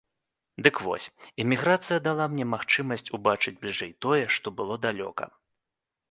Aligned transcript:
Дык 0.67 0.75
вось, 0.85 1.05
эміграцыя 1.43 1.99
дала 2.07 2.25
мне 2.31 2.45
магчымасць 2.53 3.11
убачыць 3.17 3.53
бліжэй 3.65 3.91
тое, 4.05 4.23
што 4.37 4.47
было 4.63 4.79
далёка. 4.87 5.29